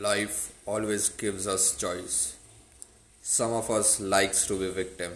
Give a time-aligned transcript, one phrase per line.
[0.00, 2.34] Life always gives us choice.
[3.20, 5.12] Some of us likes to be victim.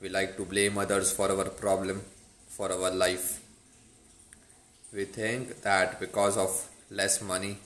[0.00, 2.02] We like to blame others for our problem,
[2.46, 3.40] for our life.
[4.94, 7.58] We think that because of less money,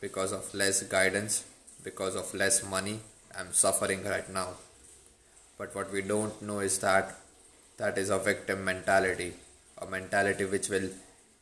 [0.00, 1.44] because of less guidance,
[1.82, 3.00] because of less money,
[3.36, 4.50] I'm suffering right now.
[5.58, 7.12] But what we don't know is that
[7.78, 9.32] that is a victim mentality,
[9.78, 10.90] a mentality which will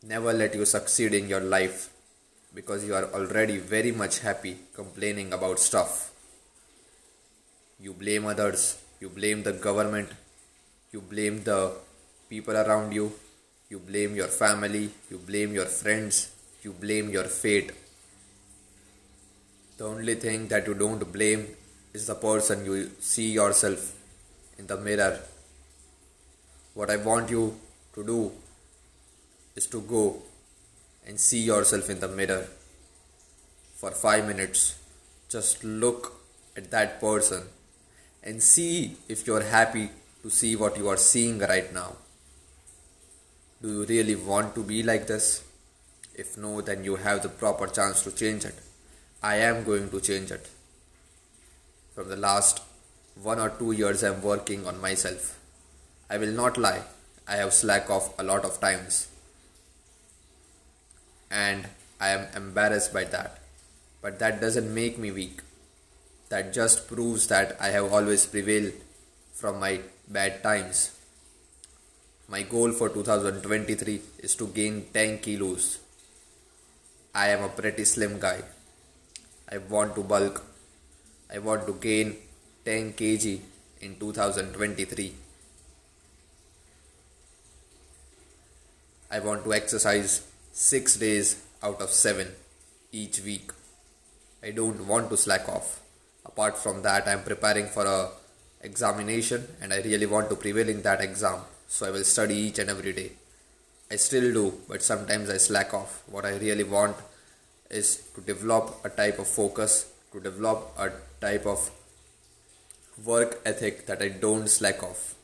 [0.02, 1.90] never let you succeed in your life
[2.54, 6.12] because you are already very much happy complaining about stuff.
[7.78, 10.10] You blame others, you blame the government,
[10.92, 11.72] you blame the
[12.28, 13.12] people around you,
[13.68, 16.32] you blame your family, you blame your friends,
[16.62, 17.72] you blame your fate.
[19.78, 21.46] The only thing that you don't blame
[21.94, 23.94] is the person you see yourself
[24.58, 25.20] in the mirror.
[26.74, 27.56] What I want you
[27.94, 28.32] to do
[29.56, 30.22] is to go
[31.06, 32.46] and see yourself in the mirror
[33.76, 34.78] for 5 minutes.
[35.28, 36.12] Just look
[36.56, 37.44] at that person
[38.22, 39.90] and see if you are happy
[40.22, 41.96] to see what you are seeing right now.
[43.62, 45.42] Do you really want to be like this?
[46.14, 48.54] If no, then you have the proper chance to change it.
[49.22, 50.48] I am going to change it.
[51.94, 52.62] From the last
[53.22, 55.38] one or two years, I am working on myself.
[56.08, 56.82] I will not lie,
[57.28, 59.08] I have slack off a lot of times
[61.30, 61.68] and
[62.00, 63.38] I am embarrassed by that.
[64.02, 65.42] But that doesn't make me weak.
[66.28, 68.72] That just proves that I have always prevailed
[69.32, 70.96] from my bad times.
[72.28, 75.78] My goal for 2023 is to gain 10 kilos.
[77.14, 78.42] I am a pretty slim guy.
[79.50, 80.44] I want to bulk.
[81.32, 82.16] I want to gain
[82.64, 83.40] 10 kg
[83.80, 85.12] in 2023.
[89.10, 90.29] I want to exercise
[90.60, 92.28] six days out of seven
[92.92, 93.50] each week.
[94.42, 95.80] I don't want to slack off.
[96.26, 98.10] Apart from that, I am preparing for a
[98.60, 101.40] examination and I really want to prevail in that exam.
[101.66, 103.12] So I will study each and every day.
[103.90, 106.02] I still do, but sometimes I slack off.
[106.06, 106.96] What I really want
[107.70, 110.92] is to develop a type of focus, to develop a
[111.22, 111.70] type of
[113.02, 115.14] work ethic that I don't slack off.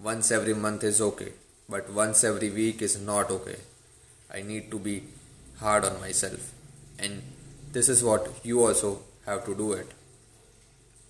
[0.00, 1.32] Once every month is okay,
[1.68, 3.56] but once every week is not okay.
[4.32, 5.02] I need to be
[5.58, 6.52] hard on myself.
[6.98, 7.22] And
[7.72, 9.90] this is what you also have to do it.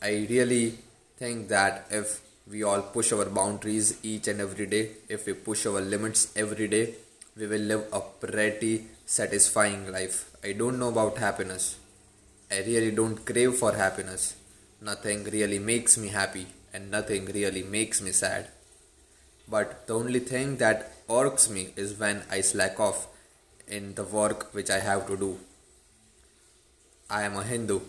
[0.03, 0.79] I really
[1.17, 5.67] think that if we all push our boundaries each and every day, if we push
[5.67, 6.95] our limits every day,
[7.37, 10.31] we will live a pretty satisfying life.
[10.45, 11.77] I don't know about happiness.
[12.51, 14.37] I really don't crave for happiness.
[14.81, 18.49] Nothing really makes me happy and nothing really makes me sad.
[19.49, 23.07] But the only thing that irks me is when I slack off
[23.69, 25.39] in the work which I have to do.
[27.09, 27.81] I am a Hindu.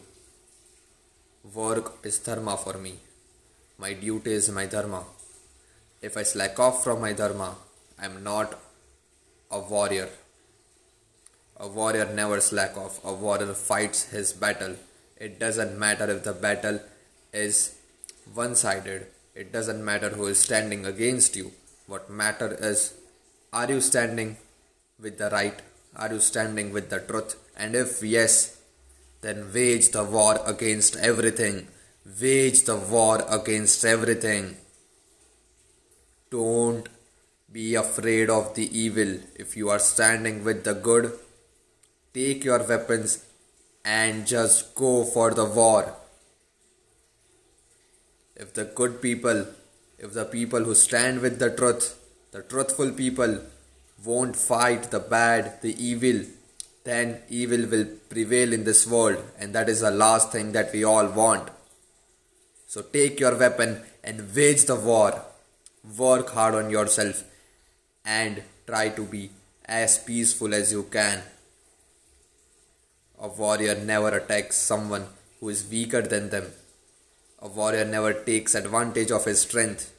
[1.53, 2.95] Work is dharma for me.
[3.79, 5.03] My duty is my dharma.
[6.01, 7.55] If I slack off from my dharma,
[7.97, 8.59] I am not
[9.49, 10.09] a warrior.
[11.59, 13.03] A warrior never slack off.
[13.03, 14.75] A warrior fights his battle.
[15.19, 16.79] It doesn't matter if the battle
[17.33, 17.75] is
[18.33, 19.07] one sided.
[19.41, 21.51] It doesn't matter who is standing against you.
[21.85, 22.95] What matter is
[23.53, 24.37] are you standing
[24.99, 25.61] with the right?
[25.95, 27.35] Are you standing with the truth?
[27.55, 28.57] And if yes,
[29.21, 31.67] then wage the war against everything.
[32.19, 34.57] Wage the war against everything.
[36.31, 36.89] Don't
[37.51, 39.19] be afraid of the evil.
[39.35, 41.11] If you are standing with the good,
[42.11, 43.23] take your weapons
[43.85, 45.95] and just go for the war.
[48.39, 49.47] If the good people,
[49.97, 51.99] if the people who stand with the truth,
[52.31, 53.39] the truthful people
[54.05, 56.23] won't fight the bad, the evil,
[56.83, 60.83] then evil will prevail in this world, and that is the last thing that we
[60.83, 61.49] all want.
[62.67, 65.25] So take your weapon and wage the war.
[65.97, 67.23] Work hard on yourself
[68.05, 69.31] and try to be
[69.65, 71.23] as peaceful as you can.
[73.19, 75.07] A warrior never attacks someone
[75.39, 76.51] who is weaker than them.
[77.39, 79.93] A warrior never takes advantage of his strength.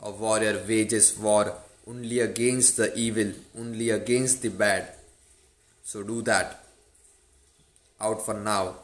[0.00, 1.54] A warrior wages war
[1.86, 4.88] only against the evil, only against the bad.
[5.82, 6.64] So do that.
[8.00, 8.76] Out for now.